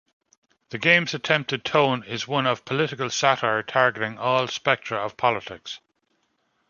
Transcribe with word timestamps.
The 0.69 0.79
game's 0.79 1.13
attempted 1.13 1.63
tone 1.63 2.03
is 2.05 2.27
one 2.27 2.47
of 2.47 2.65
political 2.65 3.11
satire, 3.11 3.61
targeting 3.61 4.17
all 4.17 4.47
spectra 4.47 4.97
of 4.97 5.15
politics. 5.15 5.77